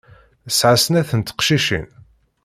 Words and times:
Tesɛa 0.47 0.77
snat 0.83 1.11
n 1.19 1.21
teqcicin. 1.21 1.87